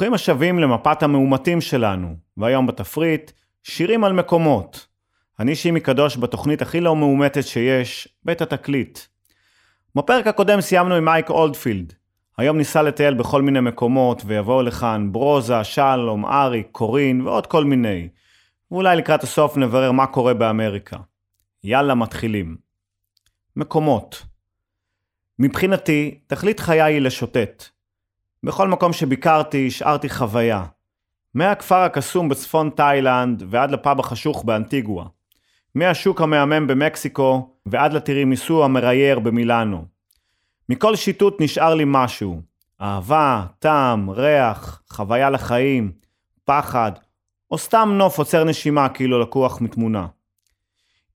ברוכים 0.00 0.14
השבים 0.14 0.58
למפת 0.58 1.02
המאומתים 1.02 1.60
שלנו, 1.60 2.14
והיום 2.36 2.66
בתפריט, 2.66 3.32
שירים 3.62 4.04
על 4.04 4.12
מקומות. 4.12 4.86
אני 5.40 5.56
שימי 5.56 5.80
קדוש 5.80 6.16
בתוכנית 6.16 6.62
הכי 6.62 6.80
לא 6.80 6.96
מאומתת 6.96 7.46
שיש, 7.46 8.08
בית 8.24 8.42
התקליט. 8.42 8.98
בפרק 9.94 10.26
הקודם 10.26 10.60
סיימנו 10.60 10.94
עם 10.94 11.04
מייק 11.04 11.30
אולדפילד. 11.30 11.92
היום 12.38 12.56
ניסה 12.56 12.82
לטייל 12.82 13.14
בכל 13.14 13.42
מיני 13.42 13.60
מקומות, 13.60 14.22
ויבואו 14.26 14.62
לכאן 14.62 15.12
ברוזה, 15.12 15.64
שלום, 15.64 16.26
אריק, 16.26 16.68
קורין 16.72 17.20
ועוד 17.20 17.46
כל 17.46 17.64
מיני. 17.64 18.08
ואולי 18.70 18.96
לקראת 18.96 19.22
הסוף 19.22 19.56
נברר 19.56 19.92
מה 19.92 20.06
קורה 20.06 20.34
באמריקה. 20.34 20.96
יאללה, 21.64 21.94
מתחילים. 21.94 22.56
מקומות. 23.56 24.22
מבחינתי, 25.38 26.20
תכלית 26.26 26.60
חיי 26.60 26.82
היא 26.82 27.00
לשוטט. 27.00 27.64
בכל 28.42 28.68
מקום 28.68 28.92
שביקרתי 28.92 29.66
השארתי 29.66 30.08
חוויה. 30.08 30.64
מהכפר 31.34 31.76
הקסום 31.76 32.28
בצפון 32.28 32.70
תאילנד 32.70 33.42
ועד 33.46 33.70
לפאב 33.70 34.00
החשוך 34.00 34.44
באנטיגואה. 34.44 35.06
מהשוק 35.74 36.20
המהמם 36.20 36.66
במקסיקו 36.66 37.54
ועד 37.66 37.92
לטירימיסו 37.92 38.64
המראייר 38.64 39.18
במילאנו. 39.18 39.84
מכל 40.68 40.96
שיטוט 40.96 41.40
נשאר 41.40 41.74
לי 41.74 41.84
משהו. 41.86 42.40
אהבה, 42.80 43.44
טעם, 43.58 44.10
ריח, 44.10 44.82
חוויה 44.90 45.30
לחיים, 45.30 45.92
פחד, 46.44 46.92
או 47.50 47.58
סתם 47.58 47.94
נוף 47.98 48.18
עוצר 48.18 48.44
נשימה 48.44 48.88
כאילו 48.88 49.20
לקוח 49.20 49.60
מתמונה. 49.60 50.06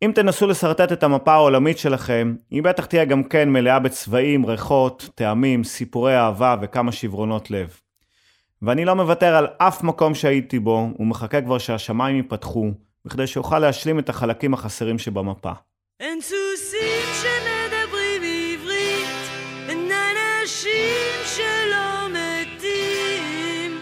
אם 0.01 0.11
תנסו 0.15 0.47
לשרטט 0.47 0.91
את 0.91 1.03
המפה 1.03 1.33
העולמית 1.33 1.77
שלכם, 1.77 2.35
היא 2.51 2.63
בטח 2.63 2.85
תהיה 2.85 3.05
גם 3.05 3.23
כן 3.23 3.49
מלאה 3.49 3.79
בצבעים, 3.79 4.45
ריחות, 4.45 5.09
טעמים, 5.15 5.63
סיפורי 5.63 6.17
אהבה 6.17 6.55
וכמה 6.61 6.91
שברונות 6.91 7.51
לב. 7.51 7.79
ואני 8.65 8.85
לא 8.85 8.95
מוותר 8.95 9.35
על 9.35 9.47
אף 9.57 9.83
מקום 9.83 10.15
שהייתי 10.15 10.59
בו, 10.59 10.89
ומחכה 10.99 11.41
כבר 11.41 11.57
שהשמיים 11.57 12.15
ייפתחו, 12.15 12.71
בכדי 13.05 13.27
שאוכל 13.27 13.59
להשלים 13.59 13.99
את 13.99 14.09
החלקים 14.09 14.53
החסרים 14.53 14.99
שבמפה. 14.99 15.51
אין 15.99 16.21
סוסים 16.21 17.05
שמדברים 17.21 18.21
עברית, 18.23 19.07
אין 19.69 19.91
אנשים 19.91 21.25
שלא 21.25 22.07
מתים. 22.09 23.79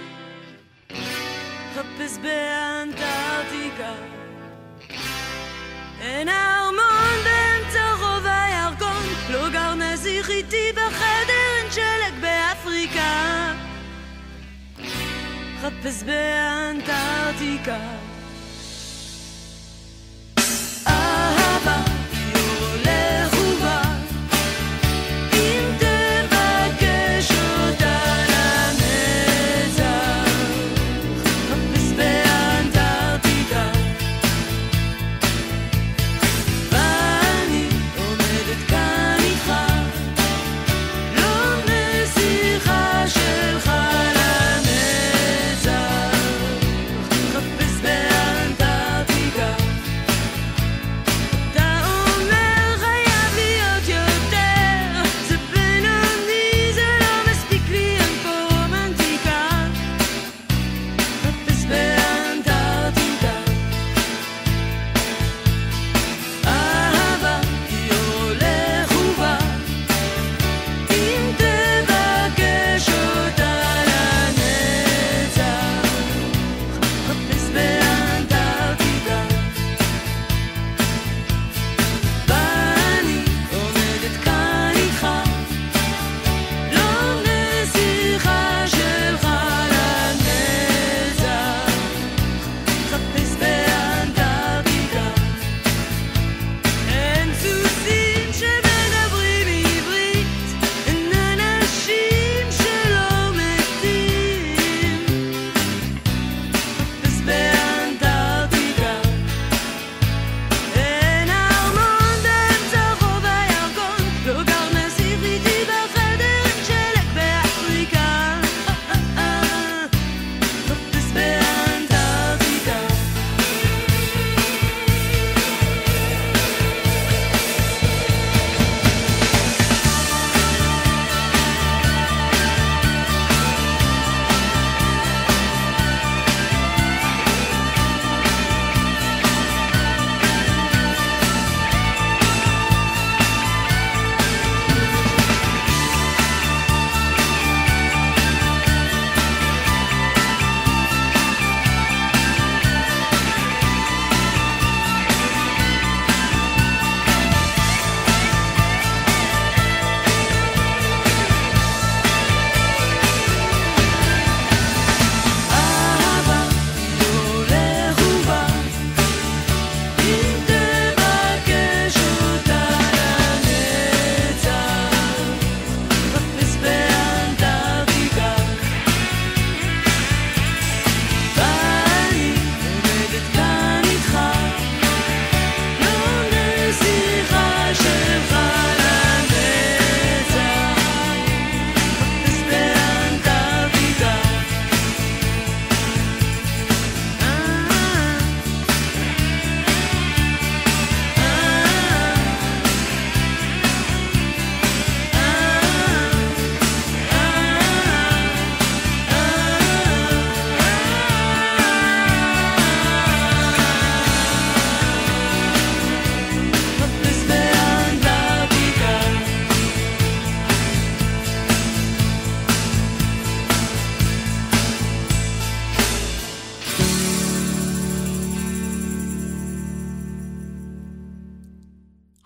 חפש 1.75 2.17
באנטארקטיקה 2.17 3.93
אין 6.01 6.29
חפש 15.83 16.03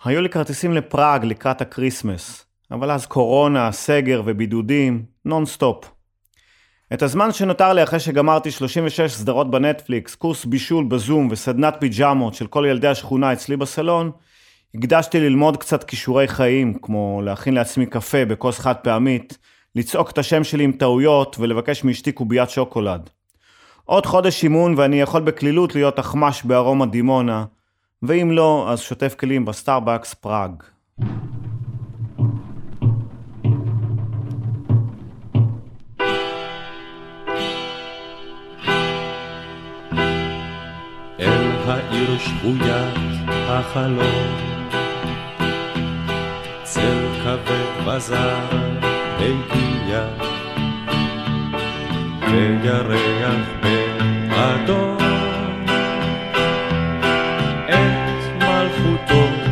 היו 0.08 0.20
לי 0.20 0.28
כרטיסים 0.28 0.74
לפראג 0.74 1.24
לקראת 1.24 1.60
הקריסמס, 1.60 2.46
אבל 2.70 2.90
אז 2.90 3.06
קורונה, 3.06 3.72
סגר 3.72 4.22
ובידודים, 4.24 5.02
נונסטופ. 5.24 5.90
את 6.92 7.02
הזמן 7.02 7.32
שנותר 7.32 7.72
לי 7.72 7.82
אחרי 7.82 8.00
שגמרתי 8.00 8.50
36 8.50 9.12
סדרות 9.12 9.50
בנטפליקס, 9.50 10.14
קורס 10.14 10.44
בישול 10.44 10.84
בזום 10.84 11.28
וסדנת 11.30 11.76
פיג'מות 11.80 12.34
של 12.34 12.46
כל 12.46 12.64
ילדי 12.68 12.88
השכונה 12.88 13.32
אצלי 13.32 13.56
בסלון, 13.56 14.10
הקדשתי 14.74 15.20
ללמוד 15.20 15.56
קצת 15.56 15.84
כישורי 15.84 16.28
חיים, 16.28 16.74
כמו 16.82 17.22
להכין 17.24 17.54
לעצמי 17.54 17.86
קפה 17.86 18.24
בכוס 18.24 18.58
חד 18.58 18.76
פעמית, 18.76 19.38
לצעוק 19.74 20.10
את 20.10 20.18
השם 20.18 20.44
שלי 20.44 20.64
עם 20.64 20.72
טעויות 20.72 21.36
ולבקש 21.38 21.84
מאשתי 21.84 22.12
קוביית 22.12 22.50
שוקולד. 22.50 23.10
עוד 23.84 24.06
חודש 24.06 24.42
אימון 24.42 24.74
ואני 24.76 25.00
יכול 25.00 25.20
בקלילות 25.20 25.74
להיות 25.74 25.98
אחמ"ש 26.00 26.42
בארומה 26.42 26.86
דימונה, 26.86 27.44
ואם 28.02 28.30
לא, 28.30 28.70
אז 28.70 28.80
שוטף 28.80 29.14
כלים 29.14 29.44
בסטארבקס 29.44 30.14
פראג. 30.14 30.52
העיר 41.70 42.18
שבוית 42.18 42.94
החלום 43.28 44.48
צל 46.62 47.08
כבד 47.22 47.88
וזר 47.88 48.38
הגיע 49.18 50.04
וירח 52.20 53.46
באדום 54.28 55.07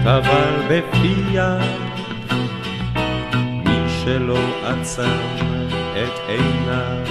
טבל 0.07 0.55
בפיה 0.69 1.59
מי 3.65 3.89
שלא 3.89 4.39
עצם 4.65 5.19
את 5.93 6.21
עיניו 6.29 7.07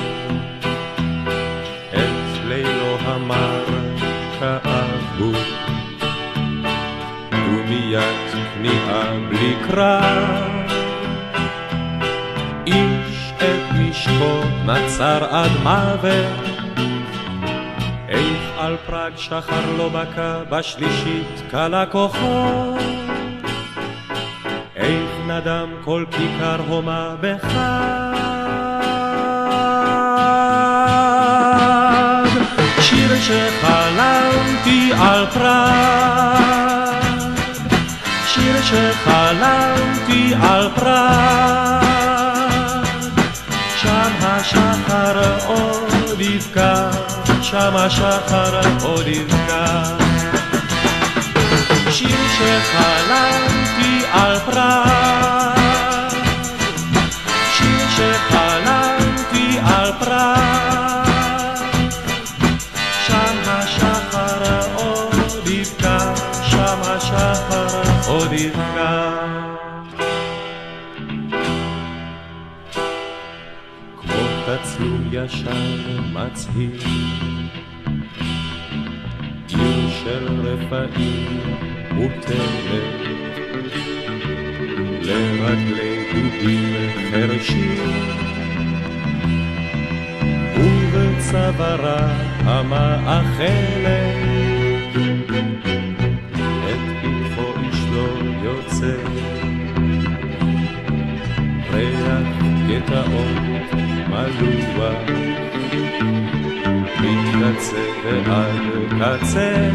את 1.93 2.39
לילו 2.47 2.97
המר 2.99 3.65
כאבו. 4.39 5.31
דומיית 7.31 8.31
כניעה 8.53 9.13
בלי 9.29 9.55
קרב 9.67 10.71
איש 12.67 13.33
את 13.37 13.75
משקו 13.79 14.41
נצר 14.65 15.25
עד 15.29 15.51
מוות 15.63 16.54
על 18.65 18.77
פראג 18.85 19.13
שחר 19.17 19.75
לא 19.77 19.89
בקע 19.89 20.43
בשלישית 20.49 21.41
קלה 21.51 21.85
כוחו 21.85 22.77
איך 24.75 25.09
נדם 25.27 25.69
כל 25.83 26.05
כיכר 26.11 26.61
הומה 26.67 27.15
בחג. 27.21 28.15
שיר 32.81 33.15
שחלמתי 33.15 34.91
על 34.99 35.25
פראג. 35.25 36.95
שיר 38.27 38.61
שחלמתי 38.61 40.33
על 40.41 40.69
פראג 40.75 41.64
שם 47.55 47.75
השחר 47.75 48.59
עוד 48.83 49.07
יבקע 49.07 49.83
שיר 51.91 52.17
שחלמתי 52.37 54.05
על 54.11 54.39
פראג. 54.39 56.13
שיר 57.53 57.87
שחלמתי 57.89 59.59
על 59.65 59.91
פראג. 59.99 61.59
שם 63.07 63.37
השחר 63.45 64.61
עוד 64.75 65.47
יבקע 65.47 66.15
שם 66.41 66.79
השחר 66.81 67.81
עוד 68.07 68.33
יבקע 68.33 69.11
כמו 74.01 74.21
תצלום 74.45 75.09
ישן 75.11 76.01
מצהיר 76.13 77.34
של 80.05 80.27
רפאים 80.41 81.39
מוטלת. 81.91 83.05
לרגלי 85.01 86.05
דודים 86.13 86.73
חרשים 87.11 87.77
ובצווארה 90.57 92.07
המאכלת. 92.43 93.85
את 96.69 96.81
פתחו 97.01 97.53
איש 97.63 97.79
לא 97.91 98.07
יוצא. 98.43 98.95
ריח 101.71 102.27
גטאות 102.67 103.73
מלוח 104.09 105.25
מקצה 107.05 107.83
ועד 108.25 109.19
קצה. 109.19 109.69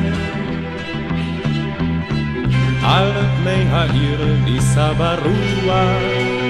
על 2.82 3.12
פני 3.42 3.64
העיר 3.70 4.36
נישא 4.44 4.92
ברוח. 4.92 6.40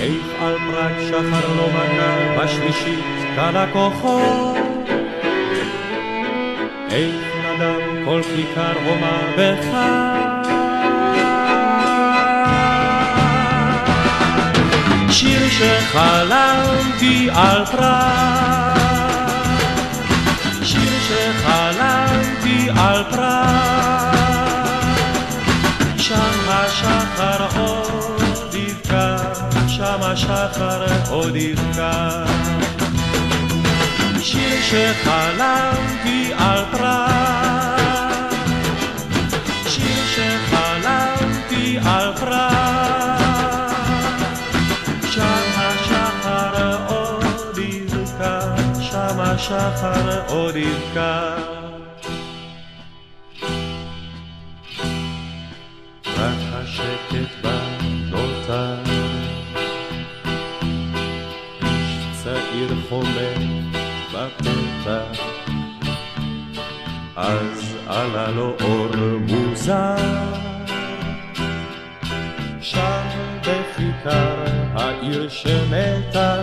איך 0.00 0.42
על 0.42 0.54
פרק 0.58 0.92
שחר 1.08 1.54
לא 1.56 1.68
מגע 1.68 2.44
בשלישית 2.44 3.04
קלה 3.36 3.66
כוחו 3.72 4.54
איך 6.90 7.14
נדם 7.44 8.04
כל 8.04 8.20
כיכר 8.22 8.72
הומה 8.84 9.18
בחג 9.36 10.50
שיר 15.10 15.48
שחלמתי 15.48 17.28
על 17.34 17.64
פראג 17.66 18.65
שחלמתי 22.66 22.70
על 22.80 23.04
פראג 23.10 24.16
שם 25.98 26.48
השחר 26.48 27.60
עוד 27.60 28.54
יבקע 28.54 29.16
שם 29.68 30.02
השחר 30.02 30.86
עוד 31.08 31.36
יבקע. 31.36 32.24
שיר 34.20 34.62
שחלמתי 34.62 36.32
על 36.38 36.64
פראג 36.72 38.34
שיר 39.68 40.06
שחלמתי 40.14 41.78
על 41.84 42.12
פראג 42.16 43.66
שם 45.10 45.42
השחר 45.56 46.76
עוד 46.88 47.58
יבקע, 47.58 48.40
שם 48.80 49.20
השחר 49.20 50.20
עוד 50.26 50.56
יבקע. 50.56 51.55
חומר 62.88 63.34
בפתח, 64.12 65.20
אז 67.16 67.76
עלה 67.86 68.30
לו 68.30 68.56
אור 68.60 68.96
מוזר. 69.20 69.96
שם 72.60 73.06
בכיכר 73.40 74.44
העיר 74.74 75.28
שמתה. 75.28 76.42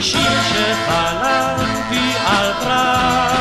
שיר 0.00 0.20
שחלמתי 0.52 2.12
על 2.26 2.52
פראג 2.52 3.33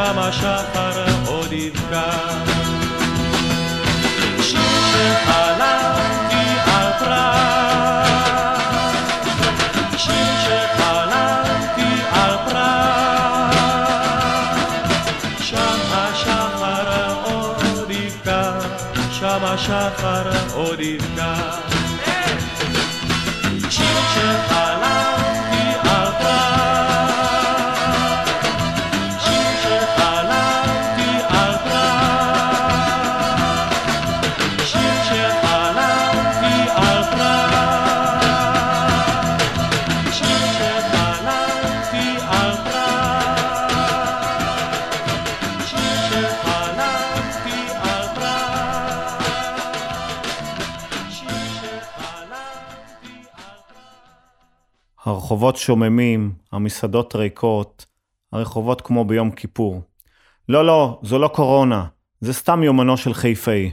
שם 0.00 0.18
השחר 0.18 1.04
עוד 1.26 1.52
יבקע. 1.52 2.10
שיר 4.42 4.80
שחלמתי 4.92 6.44
על 6.66 6.92
פרח, 6.98 8.62
שיר 9.96 10.26
שחלמתי 10.44 11.92
על 12.12 12.36
פרח, 12.46 13.54
שם 15.40 15.78
השחר 15.92 17.14
עוד 17.24 17.90
יבקע, 17.90 18.50
שם 19.10 19.44
השחר 19.44 20.30
עוד 20.54 20.80
יבקע. 20.80 21.69
הרחובות 55.40 55.56
שוממים, 55.56 56.32
המסעדות 56.52 57.16
ריקות, 57.16 57.86
הרחובות 58.32 58.80
כמו 58.80 59.04
ביום 59.04 59.30
כיפור. 59.30 59.82
לא, 60.48 60.66
לא, 60.66 61.00
זו 61.02 61.18
לא 61.18 61.28
קורונה, 61.28 61.86
זה 62.20 62.32
סתם 62.32 62.62
יומנו 62.62 62.96
של 62.96 63.14
חיפאי. 63.14 63.70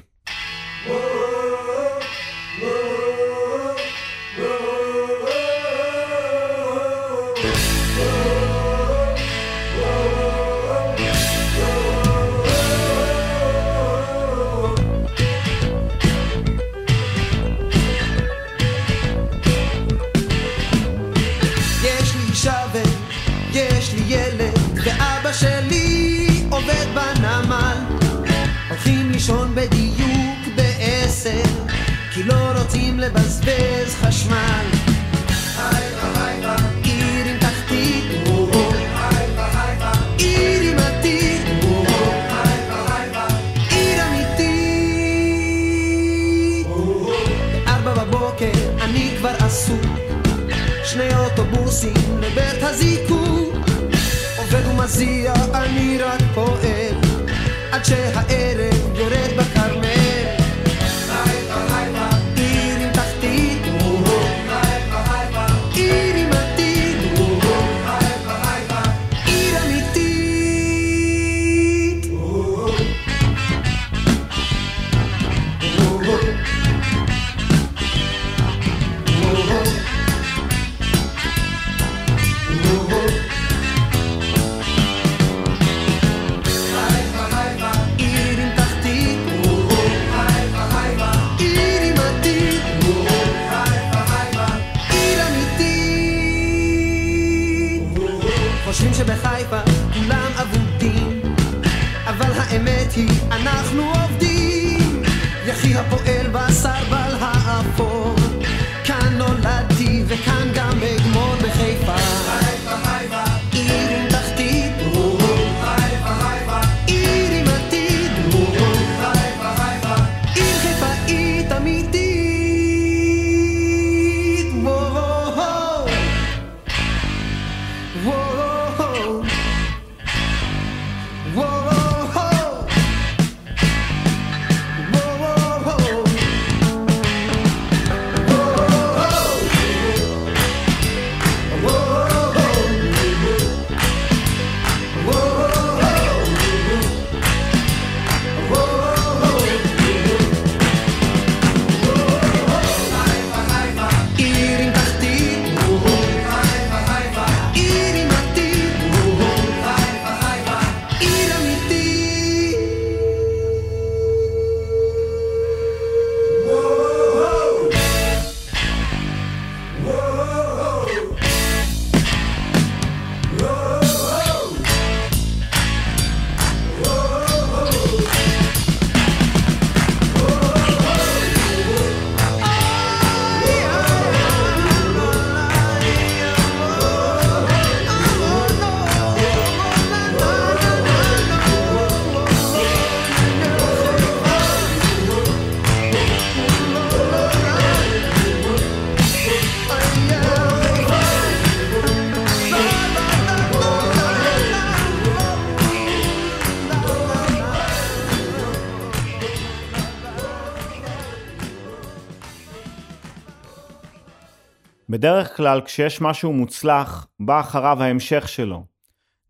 כלל 215.38 215.62
כשיש 215.62 216.01
משהו 216.01 216.34
מוצלח, 216.34 217.08
בא 217.20 217.39
אחריו 217.39 217.84
ההמשך 217.84 218.27
שלו. 218.27 218.63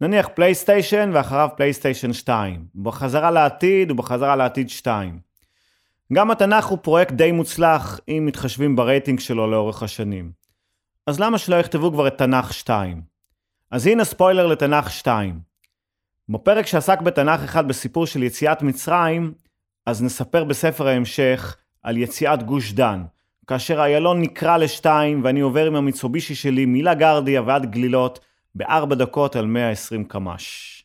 נניח 0.02 0.28
פלייסטיישן 0.36 1.10
ואחריו 1.14 1.50
פלייסטיישן 1.58 2.14
2, 2.14 2.66
בחזרה 2.76 3.32
לעתיד 3.32 3.92
ובחזרה 3.92 4.36
לעתיד 4.36 4.70
2. 4.70 5.20
גם 6.14 6.32
התנ"ך 6.32 6.66
הוא 6.66 6.78
פרויקט 6.82 7.12
די 7.12 7.32
מוצלח 7.32 8.00
אם 8.08 8.24
מתחשבים 8.26 8.76
ברייטינג 8.76 9.20
שלו 9.20 9.52
לאורך 9.52 9.84
השנים. 9.84 10.32
אז 11.08 11.20
למה 11.20 11.38
שלא 11.38 11.56
יכתבו 11.56 11.92
כבר 11.92 12.08
את 12.08 12.18
תנ"ך 12.18 12.54
2? 12.54 13.02
אז 13.72 13.88
הנה 13.88 14.06
ספוילר 14.06 14.48
לתנ"ך 14.48 14.92
2. 14.92 15.40
בפרק 16.30 16.68
שעסק 16.68 17.02
בתנ"ך 17.02 17.44
אחד 17.44 17.68
בסיפור 17.68 18.06
של 18.06 18.24
יציאת 18.24 18.62
מצרים, 18.62 19.34
אז 19.86 20.04
נספר 20.04 20.44
בספר 20.44 20.88
ההמשך 20.88 21.58
על 21.84 21.98
יציאת 21.98 22.44
גוש 22.44 22.72
דן, 22.72 23.04
כאשר 23.48 23.80
איילון 23.82 24.22
נקרע 24.22 24.58
לשתיים 24.58 25.24
ואני 25.24 25.40
עובר 25.40 25.66
עם 25.66 25.76
המיצובישי 25.76 26.36
שלי 26.36 26.66
מילה 26.66 26.94
גרדיה 26.94 27.42
ועד 27.42 27.72
גלילות 27.72 28.20
בארבע 28.56 28.96
דקות 28.96 29.36
על 29.36 29.46
120 29.46 30.04
קמ"ש. 30.04 30.77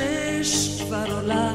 השמש 0.00 0.80
כבר 0.82 1.04
עולה. 1.16 1.54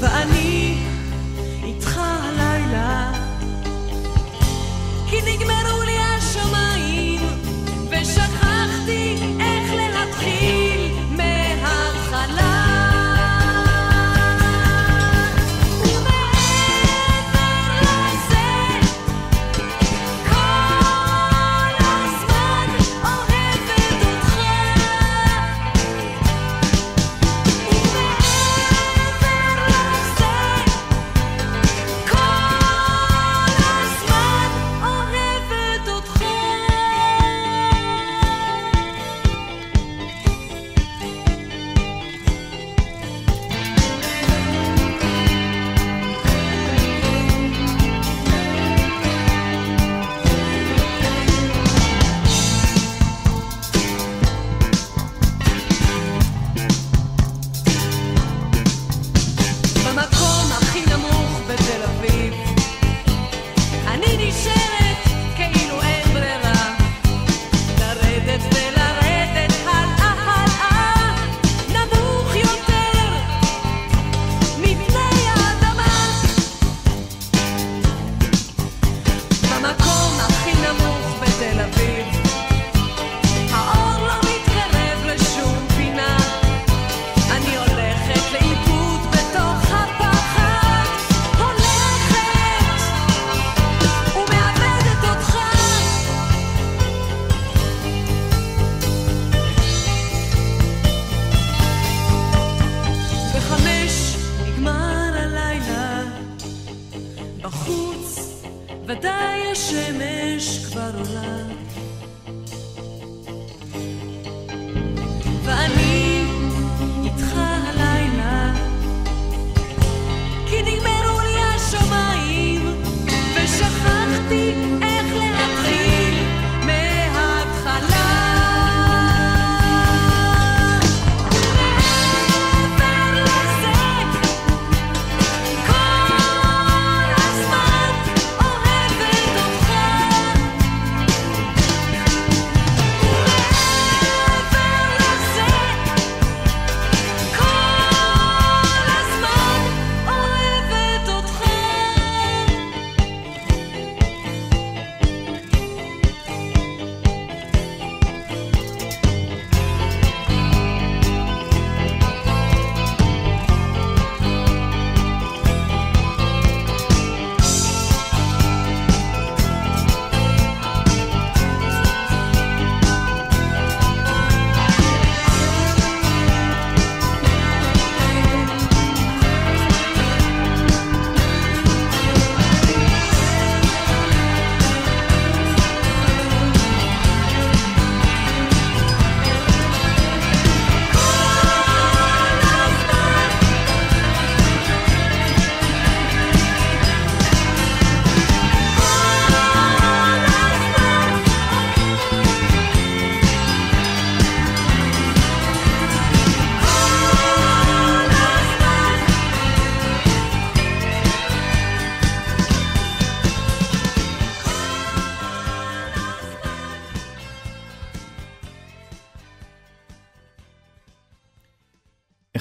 ואני 0.00 0.39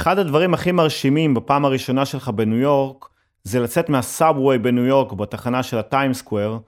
אחד 0.10 0.20
הדברים 0.20 0.54
הכי 0.54 0.72
מרשימים 0.72 1.34
בפעם 1.34 1.66
הראשונה 1.66 2.06
שלך 2.06 2.30
בניו 2.30 2.58
יורק, 2.58 3.06
זה 3.44 3.60
לצאת 3.60 3.90
מהסאבווי 3.90 4.58
בניו 4.58 4.86
יורק 4.86 5.14
בתחנה 5.14 5.64
של 5.64 5.78
הטיים 5.78 6.14
סקוואר, 6.14 6.60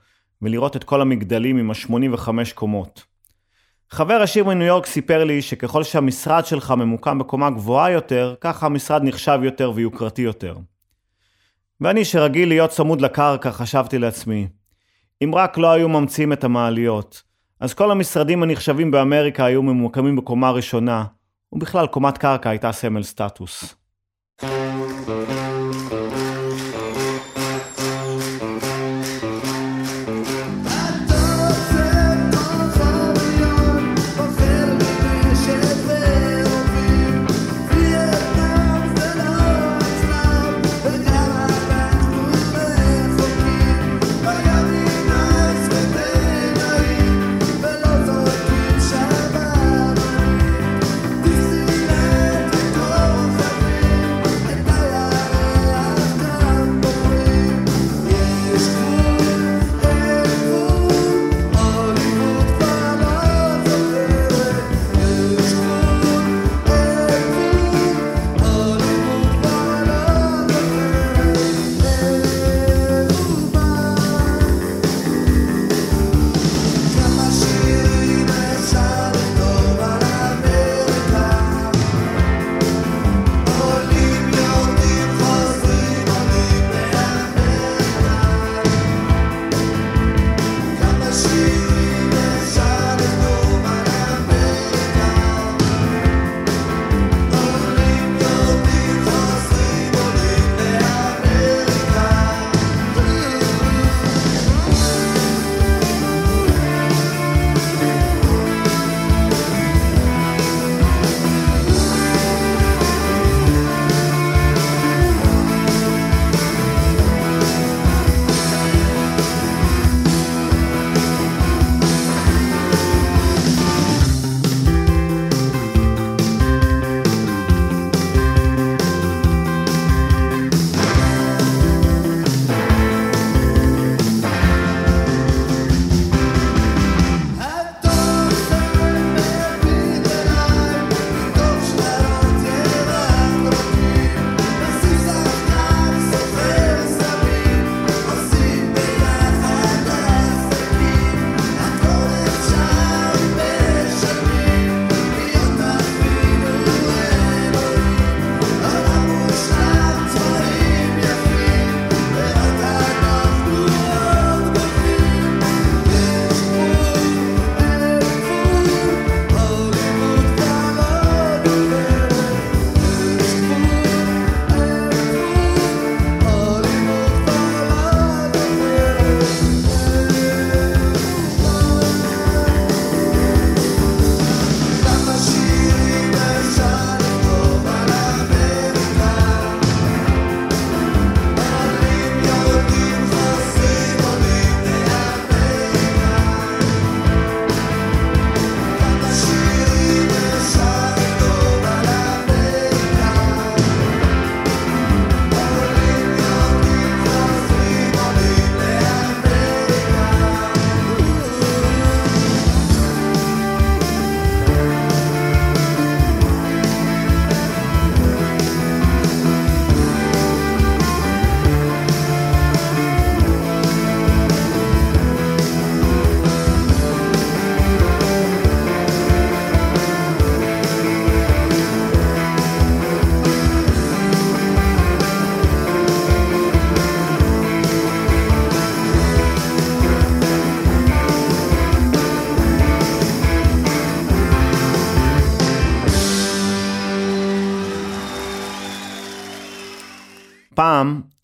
ולראות 0.42 0.76
את 0.76 0.84
כל 0.84 1.02
המגדלים 1.02 1.58
עם 1.58 1.72
ה-85 1.72 2.30
קומות. 2.56 3.06
חבר 3.90 4.22
עשיר 4.22 4.44
מניו 4.44 4.68
יורק 4.68 4.86
סיפר 4.86 5.24
לי 5.24 5.42
שככל 5.42 5.84
שהמשרד 5.84 6.46
שלך 6.46 6.72
ממוקם 6.72 7.20
בקומה 7.20 7.50
גבוהה 7.50 7.92
יותר, 7.92 8.36
ככה 8.42 8.66
המשרד 8.66 9.04
נחשב 9.04 9.40
יותר 9.44 9.72
ויוקרתי 9.76 10.22
יותר. 10.22 10.56
ואני 11.82 12.06
שרגיל 12.06 12.50
להיות 12.50 12.70
צמוד 12.70 13.02
לקרקע, 13.02 13.52
חשבתי 13.52 13.98
לעצמי, 13.98 14.48
אם 15.24 15.36
רק 15.36 15.58
לא 15.58 15.72
היו 15.72 15.90
ממציאים 15.90 16.34
את 16.34 16.44
המעליות, 16.44 17.24
אז 17.60 17.74
כל 17.74 17.92
המשרדים 17.92 18.44
הנחשבים 18.44 18.92
באמריקה 18.92 19.46
היו 19.46 19.64
ממוקמים 19.64 20.16
בקומה 20.16 20.52
ראשונה, 20.52 21.06
ובכלל 21.52 21.88
קומת 21.88 22.18
קרקע 22.18 22.50
הייתה 22.50 22.72
סמל 22.72 23.04
סטטוס. 23.04 23.76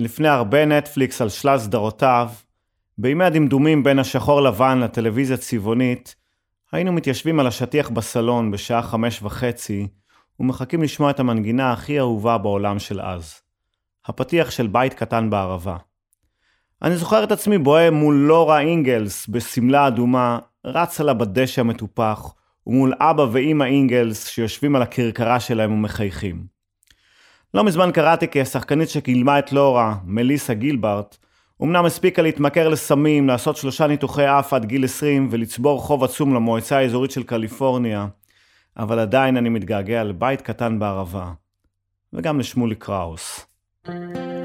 לפני 0.08 0.28
הרבה 0.28 0.66
נטפליקס 0.66 1.22
על 1.22 1.30
שלל 1.30 1.58
סדרותיו, 1.58 2.30
בימי 2.98 3.24
הדמדומים 3.24 3.84
בין 3.84 4.00
השחור 4.00 4.42
לבן 4.42 4.80
לטלוויזיה 4.80 5.38
צבעונית, 5.38 6.16
היינו 6.72 6.94
מתיישבים 6.94 7.40
על 7.40 7.48
השטיח 7.48 7.90
בסלון 7.90 8.52
בשעה 8.52 8.82
חמש 8.82 9.22
וחצי, 9.24 9.88
ומחכים 10.40 10.84
לשמוע 10.84 11.10
את 11.10 11.20
המנגינה 11.20 11.72
הכי 11.72 12.00
אהובה 12.00 12.38
בעולם 12.38 12.80
של 12.80 13.02
אז. 13.02 13.42
הפתיח 14.06 14.52
של 14.52 14.68
בית 14.68 14.94
קטן 14.94 15.30
בערבה. 15.30 15.78
אני 16.82 16.98
זוכר 16.98 17.24
את 17.24 17.32
עצמי 17.32 17.58
בוהה 17.58 17.92
מול 17.92 18.16
לורה 18.16 18.60
אינגלס 18.60 19.28
בשמלה 19.30 19.88
אדומה, 19.88 20.40
רץ 20.66 21.02
עלה 21.02 21.14
בדשא 21.14 21.62
המטופח, 21.62 22.34
ומול 22.68 22.94
אבא 23.00 23.26
ואימא 23.32 23.64
אינגלס 23.64 24.28
שיושבים 24.28 24.76
על 24.76 24.82
הכרכרה 24.82 25.40
שלהם 25.40 25.74
ומחייכים. 25.74 26.57
לא 27.54 27.64
מזמן 27.64 27.92
קראתי 27.94 28.28
כי 28.28 28.42
השחקנית 28.42 28.90
שגילמה 28.90 29.40
את 29.40 29.52
לורה, 29.52 29.96
מליסה 30.06 30.54
גילברט, 30.54 31.18
אמנם 31.64 31.86
הספיקה 31.86 32.22
להתמכר 32.22 32.70
לסמים, 32.70 33.28
לעשות 33.28 33.58
שלושה 33.58 33.88
ניתוחי 33.88 34.26
אף 34.40 34.54
עד 34.54 34.66
גיל 34.66 34.86
20 34.86 35.28
ולצבור 35.32 35.82
חוב 35.82 36.04
עצום 36.04 36.34
למועצה 36.34 36.78
האזורית 36.78 37.12
של 37.12 37.24
קליפורניה, 37.24 38.08
אבל 38.78 39.00
עדיין 39.00 39.38
אני 39.38 39.50
מתגעגע 39.50 40.04
לבית 40.04 40.42
קטן 40.42 40.80
בערבה. 40.80 41.32
וגם 42.14 42.40
לשמולי 42.40 42.76
קראוס. 42.76 43.46
אני 43.88 44.37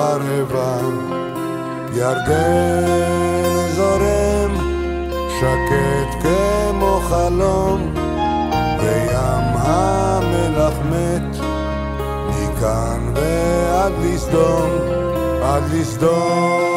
חרבה. 0.00 0.78
ירדן 1.94 3.68
זורם, 3.76 4.52
שקט 5.40 6.22
כמו 6.22 7.00
חלום, 7.08 7.94
וים 8.80 9.46
המלח 9.54 10.74
מת, 10.90 11.36
מכאן 12.28 13.12
ועד 13.14 13.92
לסדום, 14.02 14.70
עד 15.42 15.62
לסדום. 15.72 16.69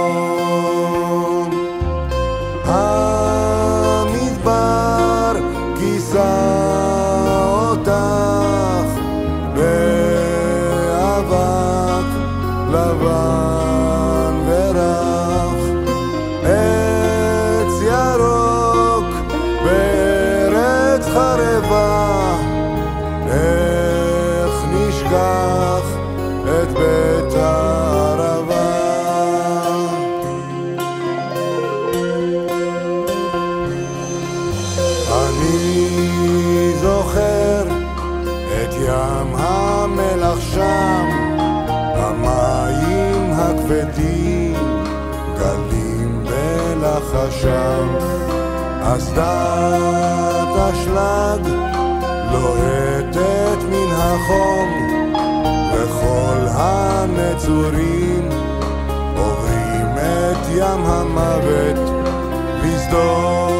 אסדת 49.13 50.57
אשלג 50.57 51.47
לוהטת 52.31 53.63
מן 53.69 53.91
החום, 53.91 54.69
וכל 55.73 56.47
הנצורים 56.49 58.29
עוברים 59.17 59.87
את 59.97 60.47
ים 60.49 60.85
המוות 60.85 61.79
לסדום. 62.63 63.52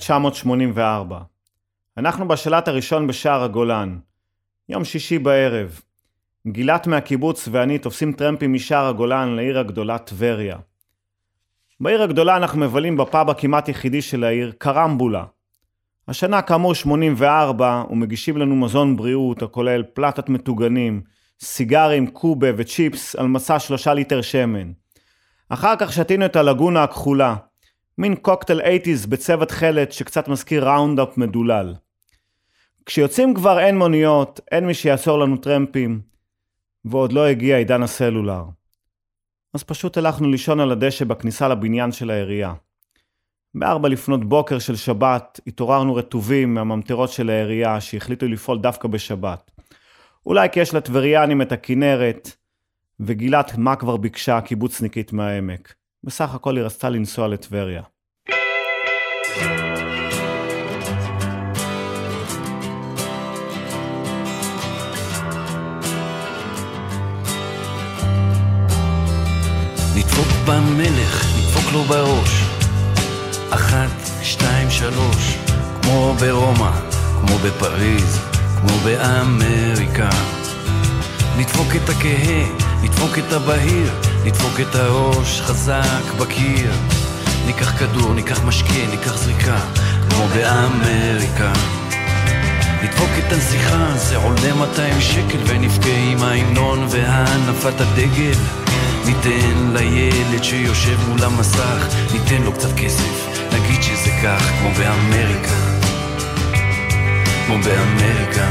1984. 0.00 1.18
אנחנו 1.96 2.28
בשלט 2.28 2.68
הראשון 2.68 3.06
בשער 3.06 3.42
הגולן. 3.42 3.98
יום 4.68 4.84
שישי 4.84 5.18
בערב. 5.18 5.80
גילת 6.46 6.86
מהקיבוץ 6.86 7.48
ואני 7.52 7.78
תופסים 7.78 8.12
טרמפים 8.12 8.52
משער 8.52 8.86
הגולן 8.86 9.28
לעיר 9.28 9.58
הגדולה 9.58 9.98
טבריה. 9.98 10.56
בעיר 11.80 12.02
הגדולה 12.02 12.36
אנחנו 12.36 12.60
מבלים 12.60 12.96
בפאב 12.96 13.30
הכמעט 13.30 13.68
יחידי 13.68 14.02
של 14.02 14.24
העיר, 14.24 14.52
קרמבולה. 14.58 15.24
השנה 16.08 16.42
כאמור 16.42 16.74
84, 16.74 17.84
ומגישים 17.90 18.36
לנו 18.36 18.56
מזון 18.56 18.96
בריאות 18.96 19.42
הכולל 19.42 19.82
פלטת 19.82 20.28
מטוגנים, 20.28 21.02
סיגרים, 21.40 22.06
קובה 22.06 22.48
וצ'יפס 22.56 23.16
על 23.16 23.26
מסע 23.26 23.58
שלושה 23.58 23.94
ליטר 23.94 24.22
שמן. 24.22 24.72
אחר 25.48 25.74
כך 25.78 25.92
שתינו 25.92 26.24
את 26.24 26.36
הלגונה 26.36 26.82
הכחולה, 26.82 27.34
מין 28.00 28.16
קוקטייל 28.16 28.60
80's 28.60 29.08
בצבע 29.08 29.44
תכלת 29.44 29.92
שקצת 29.92 30.28
מזכיר 30.28 30.68
ראונדאפ 30.68 31.16
מדולל. 31.16 31.74
כשיוצאים 32.86 33.34
כבר 33.34 33.58
אין 33.58 33.78
מוניות, 33.78 34.40
אין 34.50 34.66
מי 34.66 34.74
שיעצור 34.74 35.18
לנו 35.18 35.36
טרמפים, 35.36 36.00
ועוד 36.84 37.12
לא 37.12 37.26
הגיע 37.26 37.56
עידן 37.56 37.82
הסלולר. 37.82 38.44
אז 39.54 39.62
פשוט 39.62 39.96
הלכנו 39.96 40.28
לישון 40.30 40.60
על 40.60 40.72
הדשא 40.72 41.04
בכניסה 41.04 41.48
לבניין 41.48 41.92
של 41.92 42.10
העירייה. 42.10 42.54
בארבע 43.54 43.88
לפנות 43.88 44.24
בוקר 44.24 44.58
של 44.58 44.76
שבת 44.76 45.40
התעוררנו 45.46 45.94
רטובים 45.94 46.54
מהממטרות 46.54 47.10
של 47.10 47.30
העירייה 47.30 47.80
שהחליטו 47.80 48.28
לפעול 48.28 48.58
דווקא 48.58 48.88
בשבת. 48.88 49.50
אולי 50.26 50.48
כי 50.52 50.60
יש 50.60 50.74
לטבריאנים 50.74 51.42
את 51.42 51.52
הכנרת, 51.52 52.36
וגילת 53.00 53.58
מה 53.58 53.76
כבר 53.76 53.96
ביקשה 53.96 54.36
הקיבוצניקית 54.36 55.12
מהעמק. 55.12 55.79
בסך 56.04 56.34
הכל 56.34 56.56
היא 56.56 56.64
רצתה 56.64 56.88
לנסוע 56.88 57.28
לטבריה. 57.28 57.82
נדפוק 69.96 70.28
במלך, 70.46 71.24
נדפוק 71.38 71.72
לו 71.72 71.82
בראש. 71.82 72.42
אחת, 73.50 74.22
שתיים, 74.22 74.70
שלוש, 74.70 75.36
כמו 75.82 76.14
ברומא, 76.20 76.70
כמו 77.20 77.38
בפריז, 77.38 78.18
כמו 78.60 78.78
באמריקה. 78.84 80.10
נדפוק 81.38 81.68
את 81.76 81.88
הכהה, 81.88 82.44
נדפוק 82.82 83.18
את 83.18 83.32
הבהיר, 83.32 84.09
נדפוק 84.24 84.60
את 84.60 84.74
הראש 84.74 85.40
חזק 85.40 86.12
בקיר. 86.18 86.72
ניקח 87.46 87.78
כדור, 87.78 88.14
ניקח 88.14 88.44
משקה, 88.44 88.86
ניקח 88.90 89.16
זריקה, 89.16 89.60
כמו 90.10 90.26
באמריקה. 90.34 91.52
נדפוק 92.82 93.10
את 93.18 93.32
הנסיכה, 93.32 93.86
זה 93.96 94.16
עולה 94.16 94.54
200 94.54 95.00
שקל, 95.00 95.38
ונבכה 95.46 95.96
עם 96.12 96.22
ההמנון 96.22 96.86
והנפת 96.90 97.80
הדגל. 97.80 98.38
ניתן 99.04 99.72
לילד 99.72 100.42
שיושב 100.42 100.98
מול 101.08 101.24
המסך, 101.24 101.86
ניתן 102.12 102.42
לו 102.42 102.52
קצת 102.52 102.76
כסף, 102.76 103.28
נגיד 103.52 103.82
שזה 103.82 104.10
כך, 104.22 104.50
כמו 104.58 104.70
באמריקה. 104.78 105.54
כמו 107.46 107.56
באמריקה. 107.58 108.48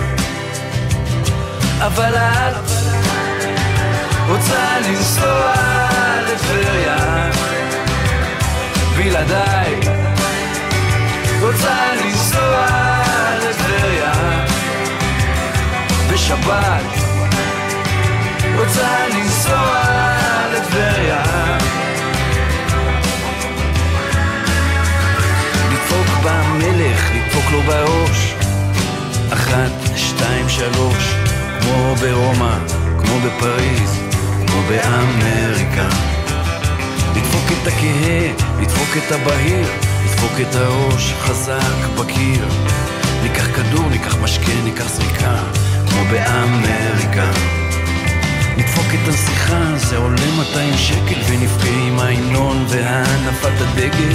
אבל 1.79 2.15
את 2.15 2.78
רוצה 4.29 4.79
לנסוע 4.79 5.53
לטבריה. 6.27 7.29
בלעדיי. 8.97 9.79
רוצה 11.41 11.93
לנסוע 11.95 12.65
לטבריה. 13.37 14.11
בשבת. 16.13 16.83
רוצה 18.57 19.07
לנסוע 19.07 19.83
לטבריה. 20.53 21.23
לדפוק 25.71 26.07
במלך, 26.23 27.11
לדפוק 27.15 27.51
לו 27.51 27.61
בראש. 27.61 28.35
אחת, 29.33 29.71
שתיים, 29.95 30.49
שלוש. 30.49 31.15
כמו 31.61 31.95
ברומא, 31.95 32.57
כמו 32.97 33.19
בפריז, 33.19 34.08
כמו 34.51 34.61
באמריקה 34.67 35.89
לדפוק 37.15 37.51
את 37.51 37.67
הכהה, 37.67 38.61
לדפוק 38.61 38.97
את 38.97 39.11
הבהיר, 39.11 39.67
לדפוק 40.05 40.31
את 40.41 40.55
הראש 40.55 41.13
חזק 41.19 41.87
בקיר. 41.99 42.45
ניקח 43.23 43.47
כדור, 43.55 43.89
ניקח 43.89 44.15
משקה, 44.15 44.51
ניקח 44.63 44.87
זריקה, 44.87 45.37
כמו 45.89 46.03
באמריקה. 46.11 47.31
נדפוק 48.57 48.85
את 48.93 49.07
הנסיכה, 49.07 49.77
זה 49.77 49.97
עולה 49.97 50.31
200 50.37 50.77
שקל, 50.77 51.21
ונבכה 51.27 51.69
עם 51.87 51.99
ההמנון 51.99 52.65
והנפת 52.69 53.61
הדגל. 53.61 54.13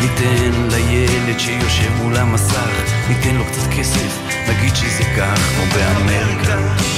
ניתן 0.00 0.68
לילד 0.70 1.38
שיושב 1.38 1.92
מול 2.02 2.16
המסך, 2.16 2.70
ניתן 3.08 3.34
לו 3.34 3.44
קצת 3.44 3.70
כסף, 3.78 4.18
נגיד 4.48 4.76
שזה 4.76 5.04
כך, 5.16 5.38
כמו 5.38 5.64
באמריקה. 5.74 6.95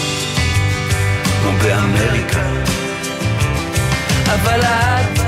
כמו 1.43 1.53
באמריקה. 1.63 2.41
אבל 4.27 4.61
את 4.61 5.19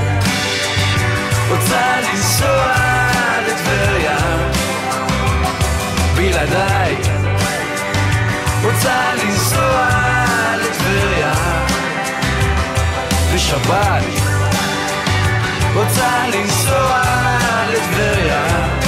רוצה 1.49 1.99
לנסוע 2.01 2.73
לטבריה. 3.47 4.17
בלעדיי. 6.15 6.95
רוצה 8.63 9.13
לנסוע 9.23 9.87
לטבריה. 10.61 11.33
בשבת. 13.33 14.03
רוצה 15.73 16.27
לנסוע 16.33 17.01
לטבריה 17.69 18.80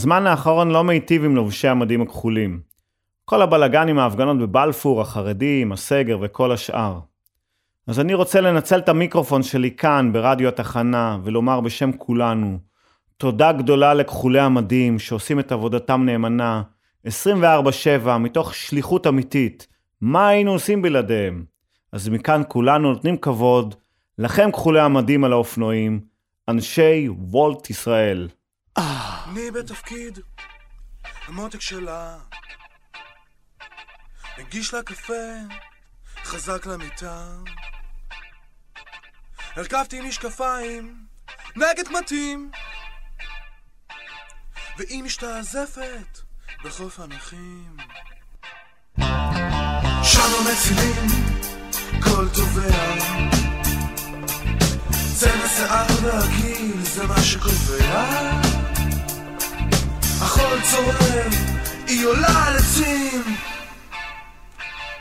הזמן 0.00 0.26
האחרון 0.26 0.70
לא 0.70 0.84
מיטיב 0.84 1.24
עם 1.24 1.36
לובשי 1.36 1.68
המדים 1.68 2.02
הכחולים. 2.02 2.60
כל 3.24 3.42
הבלגן 3.42 3.88
עם 3.88 3.98
ההפגנות 3.98 4.38
בבלפור, 4.38 5.00
החרדים, 5.00 5.72
הסגר 5.72 6.18
וכל 6.20 6.52
השאר. 6.52 6.98
אז 7.86 8.00
אני 8.00 8.14
רוצה 8.14 8.40
לנצל 8.40 8.78
את 8.78 8.88
המיקרופון 8.88 9.42
שלי 9.42 9.70
כאן, 9.70 10.12
ברדיו 10.12 10.48
התחנה, 10.48 11.18
ולומר 11.24 11.60
בשם 11.60 11.92
כולנו, 11.92 12.58
תודה 13.16 13.52
גדולה 13.52 13.94
לכחולי 13.94 14.40
המדים 14.40 14.98
שעושים 14.98 15.40
את 15.40 15.52
עבודתם 15.52 16.02
נאמנה, 16.04 16.62
24/7, 17.06 18.18
מתוך 18.18 18.54
שליחות 18.54 19.06
אמיתית. 19.06 19.66
מה 20.00 20.28
היינו 20.28 20.52
עושים 20.52 20.82
בלעדיהם? 20.82 21.44
אז 21.92 22.08
מכאן 22.08 22.42
כולנו 22.48 22.92
נותנים 22.92 23.16
כבוד 23.16 23.74
לכם 24.18 24.50
כחולי 24.52 24.80
המדים 24.80 25.24
על 25.24 25.32
האופנועים, 25.32 26.00
אנשי 26.48 27.08
וולט 27.08 27.70
ישראל. 27.70 28.28
אני 28.80 29.50
בתפקיד 29.50 30.18
המותק 31.26 31.60
שלה. 31.60 32.18
מגיש 34.38 34.74
לה 34.74 34.82
קפה, 34.82 35.22
חזק 36.24 36.66
למיטה. 36.66 37.28
הרכבתי 39.56 40.00
משקפיים, 40.00 41.06
נגד 41.56 41.88
קמטים. 41.88 42.50
והיא 44.78 45.02
משתעזפת 45.02 46.18
בחוף 46.64 47.00
הנכים. 47.00 47.76
שם 50.02 50.30
המצילים, 50.38 51.06
כל 52.02 52.28
תובע. 52.34 52.94
צבע 55.20 55.48
שיער 55.56 55.86
והגיל 56.02 56.82
זה 56.82 57.06
מה 57.06 57.22
שקובע. 57.22 58.04
החול 60.20 60.58
צורם, 60.70 61.30
היא 61.86 62.06
עולה 62.06 62.46
על 62.46 62.56
עצים. 62.56 63.36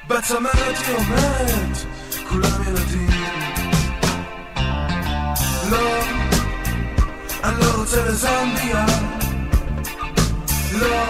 בצמרת 0.08 0.78
היא 0.88 0.96
אומרת, 0.96 1.78
כולם 2.30 2.64
ילדים. 2.68 3.10
לא, 5.72 6.04
אני 7.44 7.60
לא 7.60 7.72
רוצה 7.76 8.06
לזמביה. 8.06 8.86
לא, 10.72 11.04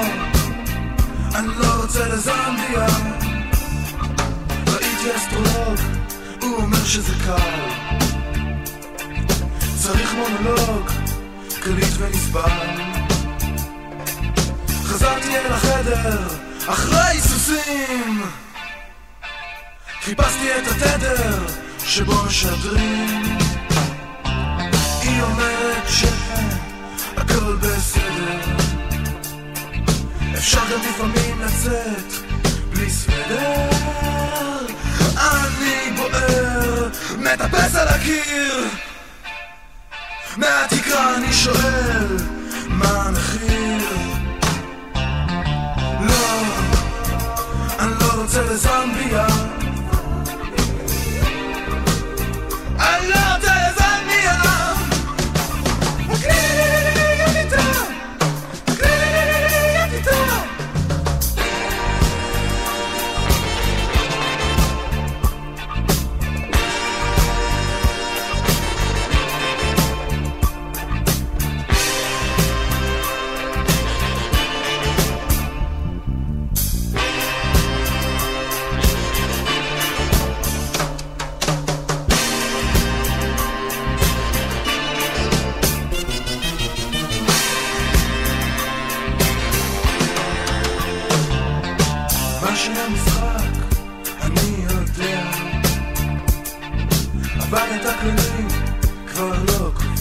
אני 1.36 1.48
לא 1.48 1.82
רוצה 1.82 2.08
לזמביה. 2.08 2.88
ראיתי 4.68 5.16
אסטרולוג, 5.16 5.80
הוא 6.42 6.56
אומר 6.56 6.86
שזה 6.86 7.14
קל. 7.26 7.89
צריך 9.90 10.14
מונולוג, 10.14 10.92
קליט 11.62 11.94
ונסבל. 11.98 12.82
חזרתי 14.84 15.38
אל 15.38 15.54
החדר, 15.54 16.28
אחרי 16.68 17.22
סוסים. 17.22 18.22
חיפשתי 20.02 20.48
את 20.58 20.68
התדר 20.68 21.46
שבו 21.86 22.24
משדרים. 22.26 23.38
היא 25.02 25.22
אומרת 25.22 25.84
שהכל 25.88 27.56
בסדר. 27.56 28.40
אפשר 30.38 30.62
גם 30.72 30.80
לפעמים 30.90 31.42
לצאת 31.42 32.14
בלי 32.70 32.90
סוודר. 32.90 33.70
אני 35.18 35.92
בוער, 35.98 36.90
מטפס 37.18 37.76
על 37.76 37.88
הקיר. 37.88 38.89
מהתקרה 40.38 41.16
אני 41.16 41.34
שואל, 41.34 42.18
מה 42.68 43.04
המחיר? 43.04 43.88
לא, 46.02 46.42
אני 47.80 47.92
לא 48.00 48.22
רוצה 48.22 48.42
לזמביה. 48.44 49.59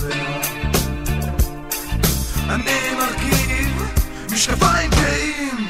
קובע. 0.09 0.41
אני 2.49 2.95
מרכיב 2.99 3.83
משקפיים 4.33 4.91
גאים, 4.91 5.69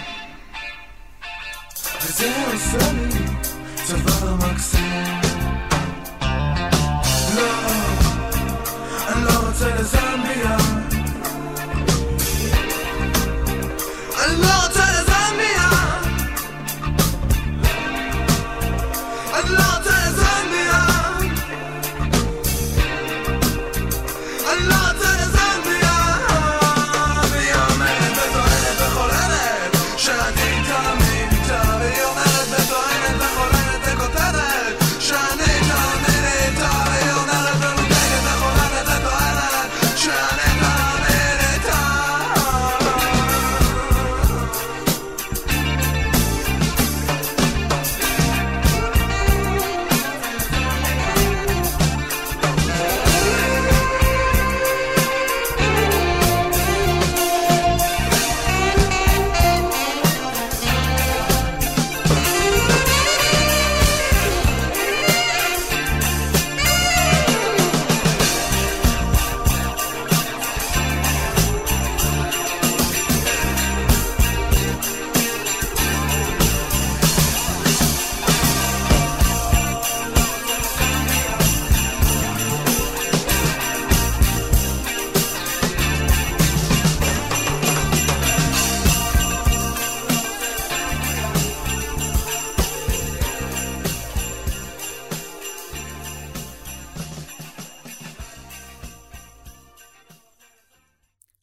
וזה 2.02 2.32
עושה 2.52 2.92
לי 2.92 3.24
צוואר 3.84 4.34
מקסים. 4.34 5.27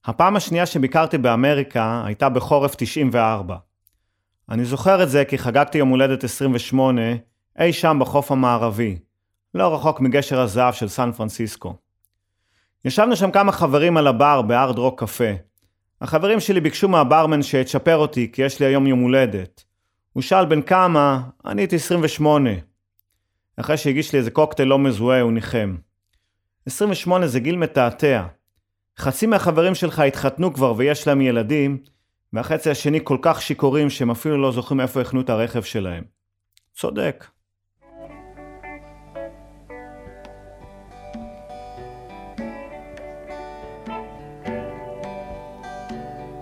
הפעם 0.08 0.36
השנייה 0.36 0.66
שביקרתי 0.66 1.18
באמריקה 1.18 2.04
הייתה 2.06 2.30
בחורף 2.30 2.76
94. 2.76 3.56
אני 4.50 4.66
זוכר 4.66 5.04
את 5.04 5.10
זה 5.10 5.26
כי 5.26 5.38
חגגתי 5.38 5.78
יום 5.78 5.90
הולדת 5.90 6.24
28 6.24 7.02
אי 7.60 7.74
שם 7.74 7.98
בחוף 8.02 8.32
המערבי, 8.32 8.98
לא 9.54 9.74
רחוק 9.76 10.02
מגשר 10.02 10.40
הזהב 10.40 10.74
של 10.74 10.88
סן 10.88 11.12
פרנסיסקו. 11.12 11.76
ישבנו 12.86 13.16
שם 13.16 13.32
כמה 13.32 13.52
חברים 13.52 13.98
על 13.98 14.08
הבר 14.08 14.42
בארד 14.42 14.78
רוק 14.78 15.00
קפה. 15.00 15.32
החברים 16.02 16.40
שלי 16.40 16.62
ביקשו 16.62 16.88
מהברמן 16.88 17.42
שיצ'פר 17.42 17.98
אותי 17.98 18.32
כי 18.32 18.42
יש 18.42 18.60
לי 18.60 18.66
היום 18.66 18.88
יום 18.88 19.00
הולדת. 19.00 19.64
הוא 20.14 20.24
שאל 20.24 20.46
בן 20.46 20.62
כמה, 20.62 21.22
אני 21.46 21.62
הייתי 21.62 21.76
28. 21.76 22.50
אחרי 23.58 23.78
שהגיש 23.78 24.14
לי 24.14 24.20
איזה 24.20 24.32
קוקטייל 24.32 24.68
לא 24.68 24.80
מזוהה 24.80 25.22
הוא 25.22 25.32
ניחם. 25.32 25.76
28 26.66 27.28
זה 27.28 27.40
גיל 27.40 27.56
מתעתע. 27.56 28.26
חצי 29.00 29.26
מהחברים 29.26 29.76
שלך 29.76 30.00
התחתנו 30.00 30.54
כבר 30.54 30.74
ויש 30.78 31.08
להם 31.08 31.22
ילדים, 31.22 31.78
והחצי 32.34 32.70
השני 32.70 33.00
כל 33.04 33.18
כך 33.22 33.42
שיכורים 33.42 33.90
שהם 33.90 34.12
אפילו 34.12 34.42
לא 34.42 34.52
זוכרים 34.52 34.82
איפה 34.82 35.02
החנו 35.02 35.22
את 35.22 35.30
הרכב 35.30 35.62
שלהם. 35.62 36.04
צודק. 36.76 37.26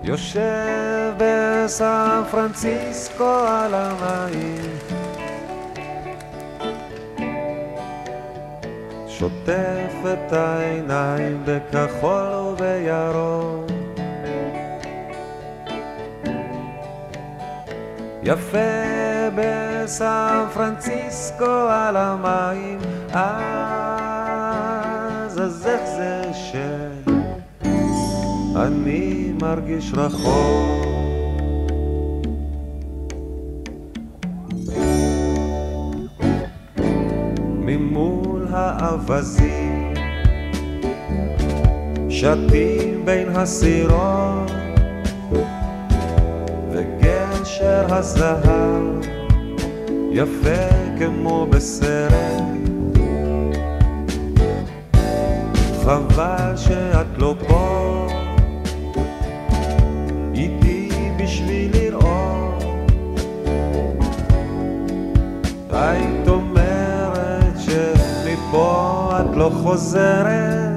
יושב 0.04 1.14
בסן 1.18 2.22
פרנסיסקו 2.32 3.30
על 3.47 3.74
המים 3.74 4.93
שוטף 9.20 9.93
את 10.14 10.34
העיניים 10.34 11.43
בכחול 11.45 12.24
ובירוק. 12.24 13.66
יפה 18.24 18.57
בסן 19.36 20.45
פרנסיסקו 20.53 21.70
על 21.70 21.97
המים 21.97 22.80
אז 23.14 23.24
אז 25.39 25.68
איך 25.68 25.82
זה 25.97 26.24
שאני 26.34 26.93
מרגיש 29.41 29.93
רחוק. 29.93 30.84
ממול 37.66 38.32
האווזים 38.54 39.93
שתים 42.10 43.06
בין 43.06 43.30
הסירות 43.36 44.51
וגשר 46.72 47.86
הזהב 47.89 48.84
יפה 50.12 50.68
כמו 50.99 51.45
בסרט 51.49 52.43
חבל 55.84 56.32
את 69.74 70.72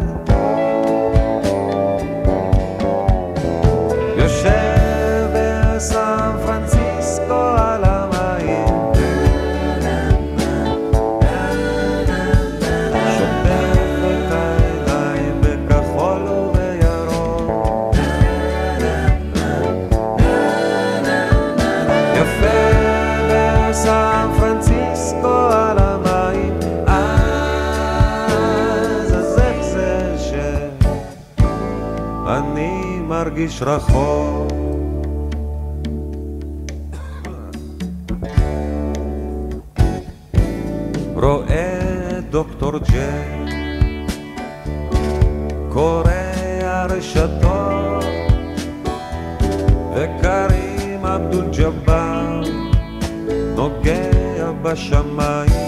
מרגיש 33.47 33.63
רחוק. 33.63 34.53
רואה 41.15 42.21
דוקטור 42.31 42.79
ג'ק 42.79 43.53
קורא 45.69 46.11
הרשתות 46.63 48.05
וקרים 49.95 51.05
אבדול 51.05 51.45
ג'באר 51.59 52.43
נוגע 53.57 54.51
בשמיים 54.63 55.66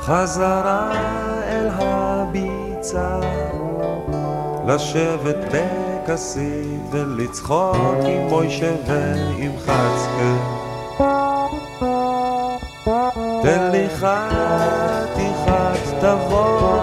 חזרה 0.00 0.92
אל 1.48 1.68
הביצה 1.72 3.20
לשבת 4.66 5.36
בכסית 5.52 6.80
ולצחוק 6.90 7.76
עם 8.04 8.28
מוישה 8.28 8.72
ועם 8.86 9.52
חצקה 9.58 10.34
תן 13.42 13.70
לי 13.72 13.88
חתיכת 13.88 15.80
תבוא 16.00 16.80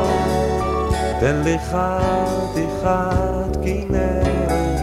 תן 1.20 1.42
לי 1.44 1.58
חתיכת 1.60 2.98
כנרת. 3.64 4.82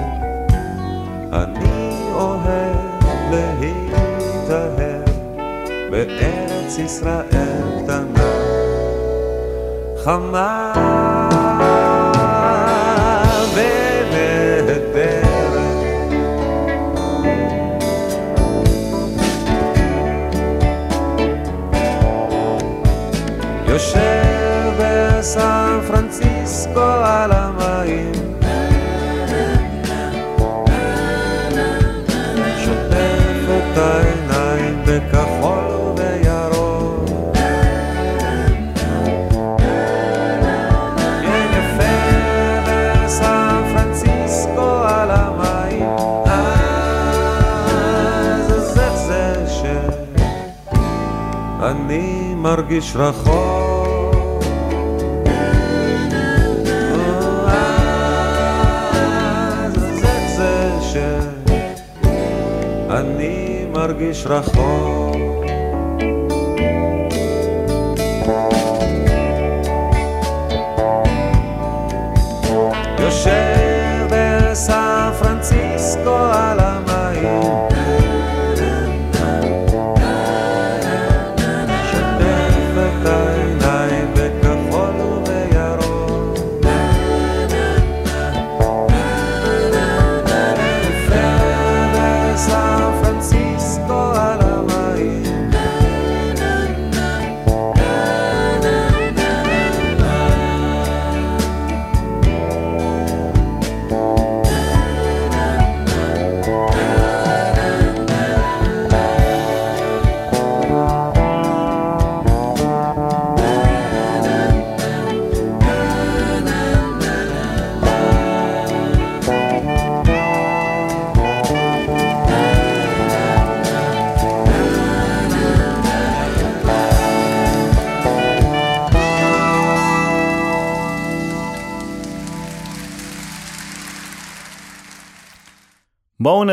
אני 1.32 1.92
אוהב 2.12 3.04
להתאהב 3.30 5.04
בארץ 5.90 6.78
ישראל 6.78 7.82
קטנה 7.84 8.03
חמה 10.03 10.62
מרגיש 52.54 52.96
רחוק. 52.96 54.44
שאני 60.92 63.66
מרגיש 63.72 64.26
רחוק 64.26 65.03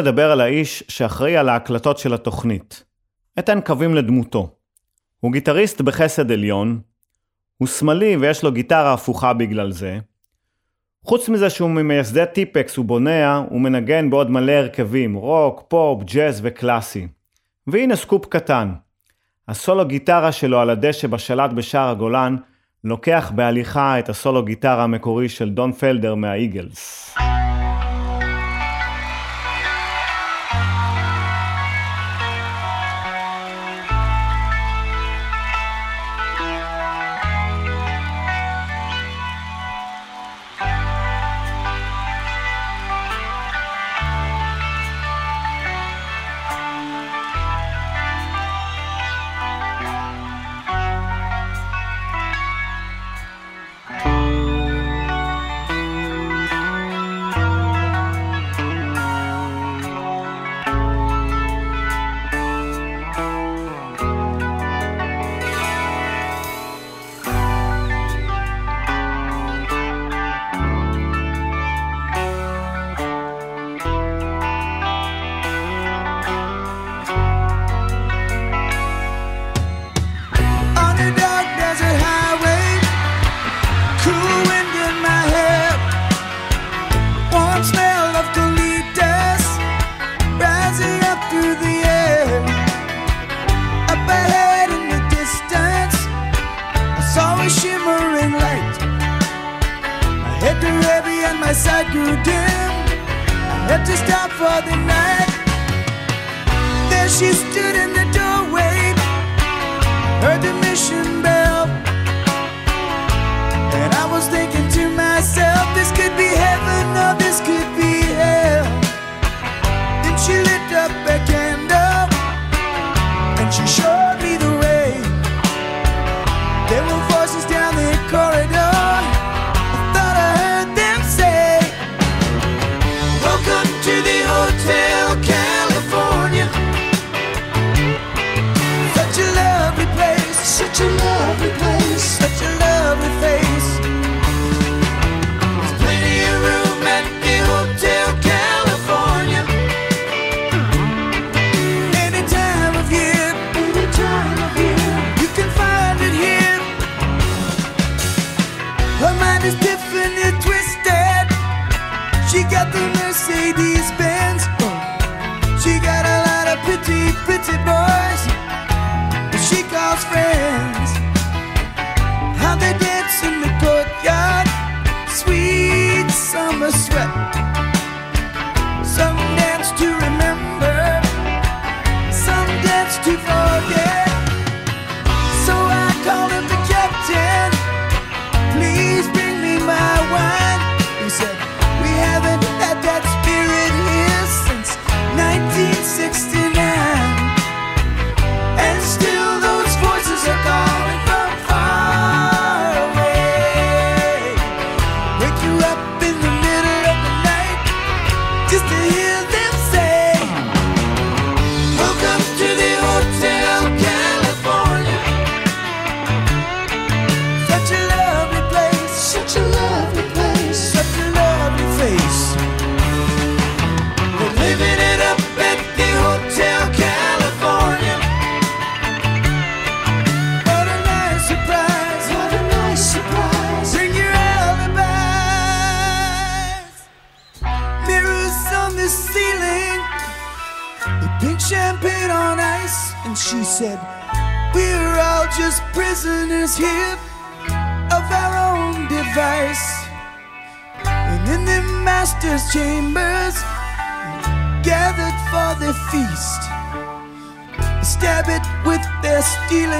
נדבר 0.02 0.32
על 0.32 0.42
האיש 0.42 0.84
שאחראי 0.88 1.38
על 1.38 1.50
ההקלטות 1.50 1.98
של 1.98 2.14
התוכנית. 2.14 2.84
אתן 3.40 3.60
קווים 3.62 3.96
לדמותו. 3.96 4.56
הוא 5.20 5.32
גיטריסט 5.32 5.82
בחסד 5.82 6.32
עליון, 6.32 6.80
הוא 7.58 7.68
שמאלי 7.68 8.16
ויש 8.16 8.44
לו 8.44 8.52
גיטרה 8.52 8.94
הפוכה 8.94 9.34
בגלל 9.34 9.72
זה. 9.72 10.00
חוץ 11.04 11.30
מזה 11.30 11.50
שהוא 11.50 11.70
ממייסדי 11.70 12.24
טיפקס, 12.34 13.44
הוא 13.50 13.62
מנגן 13.62 14.10
בעוד 14.10 14.32
מלא 14.32 14.52
הרכבים, 14.52 15.16
רוק, 15.16 15.64
פופ, 15.68 16.04
ג'אז 16.04 16.40
וקלאסי. 16.44 17.08
והנה 17.68 17.96
סקופ 17.96 18.26
קטן. 18.26 18.74
הסולו 19.48 19.86
גיטרה 19.86 20.32
שלו 20.32 20.60
על 20.60 20.70
הדשא 20.70 21.08
בשלט 21.08 21.52
בשער 21.52 21.90
הגולן, 21.90 22.36
לוקח 22.84 23.32
בהליכה 23.36 24.00
את 24.00 24.10
הסולו 24.10 24.46
גיטרה 24.46 24.84
המקורי 24.84 25.30
של 25.30 25.50
דון 25.50 25.72
פלדר 25.72 26.16
מהאיגלס. 26.16 27.16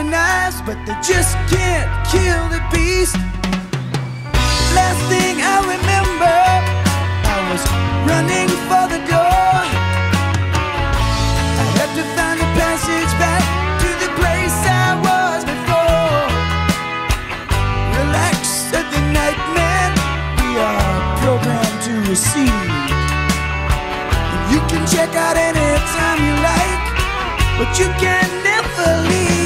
knives, 0.04 0.62
but 0.66 0.78
they 0.86 0.96
just 1.02 1.36
can't 1.50 1.90
kill 2.08 2.44
the 2.50 2.62
beast. 2.72 3.16
Last 4.74 5.02
thing 5.12 5.36
I 5.42 5.58
remember, 5.62 6.38
I 7.34 7.38
was 7.52 7.64
running 8.10 8.50
for 8.70 8.86
the 8.94 9.02
door. 9.10 9.54
I 11.62 11.66
had 11.78 11.92
to 11.98 12.04
find 12.16 12.38
a 12.40 12.50
passage 12.58 13.14
back 13.20 13.44
to 13.84 13.90
the 14.04 14.10
place 14.20 14.58
I 14.66 14.96
was 15.06 15.40
before. 15.46 16.24
Relax, 18.00 18.38
said 18.72 18.88
the 18.96 19.02
nightmare. 19.12 19.92
We 20.40 20.50
are 20.56 20.94
programmed 21.22 21.82
to 21.88 21.94
receive. 22.10 22.64
You 24.52 24.60
can 24.72 24.84
check 24.88 25.12
out 25.16 25.38
anytime 25.38 26.20
you 26.28 26.36
like, 26.50 26.84
but 27.60 27.70
you 27.80 27.88
can 28.00 28.28
never 28.44 29.10
leave. 29.10 29.41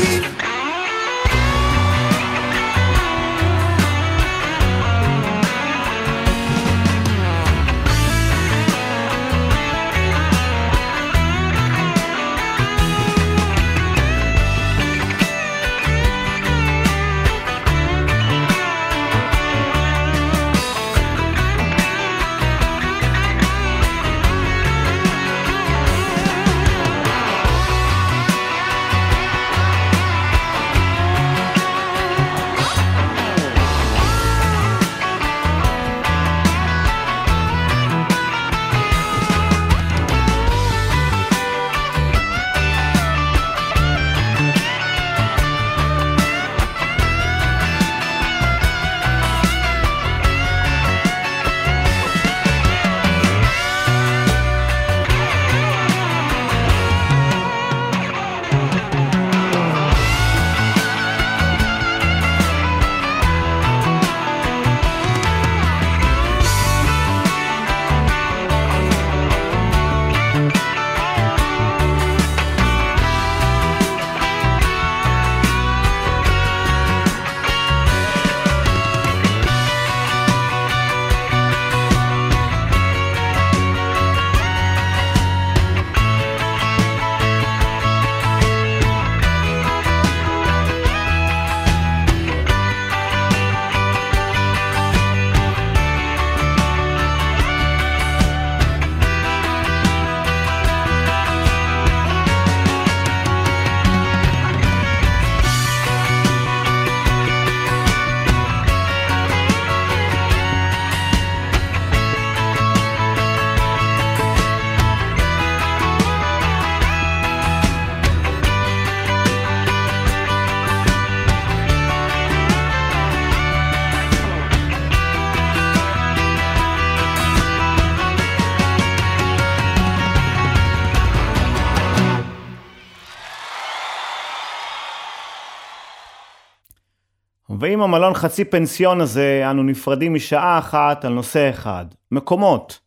ועם 137.60 137.82
המלון 137.82 138.14
חצי 138.14 138.46
פנסיון 138.46 139.02
הזה, 139.02 139.44
אנו 139.52 139.64
נפרדים 139.64 140.14
משעה 140.14 140.60
אחת 140.60 141.06
על 141.06 141.14
נושא 141.14 141.50
אחד, 141.50 141.86
מקומות. 142.12 142.80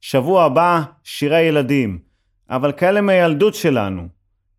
שבוע 0.00 0.44
הבא, 0.44 0.82
שירי 1.04 1.40
ילדים, 1.40 1.98
אבל 2.50 2.72
כאלה 2.72 3.00
מהילדות 3.00 3.54
שלנו. 3.54 4.08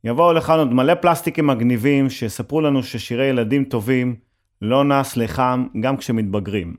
יבואו 0.04 0.34
לכאן 0.34 0.60
עוד 0.60 0.74
מלא 0.74 0.94
פלסטיקים 0.94 1.48
מגניבים 1.48 2.10
שיספרו 2.10 2.62
לנו 2.62 2.84
ששירי 2.84 3.26
ילדים 3.26 3.64
טובים 3.64 4.16
לא 4.62 4.84
נס 4.84 5.18
לחם 5.18 5.68
גם 5.82 5.98
כשמתבגרים. 5.98 6.76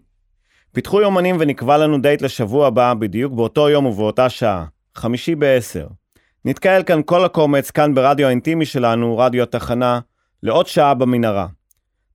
פיתחו 0.73 1.01
יומנים 1.01 1.37
ונקבע 1.41 1.79
לנו 1.79 1.99
דייט 1.99 2.23
לשבוע 2.23 2.67
הבא 2.67 2.95
בדיוק 2.95 3.33
באותו 3.33 3.69
יום 3.69 3.87
ובאותה 3.87 4.29
שעה, 4.29 4.65
חמישי 4.95 5.35
בעשר. 5.35 5.87
נתקהל 6.45 6.83
כאן 6.83 7.01
כל 7.05 7.25
הקומץ 7.25 7.71
כאן 7.71 7.95
ברדיו 7.95 8.27
האינטימי 8.27 8.67
שלנו, 8.67 9.19
רדיו 9.19 9.43
התחנה, 9.43 10.01
לעוד 10.43 10.67
שעה 10.67 10.95
במנהרה. 10.95 11.47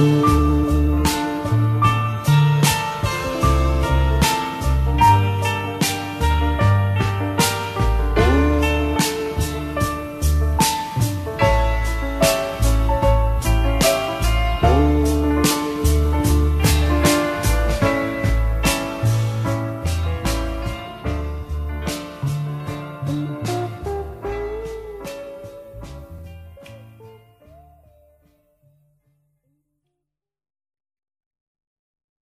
Ooh. 0.00 0.39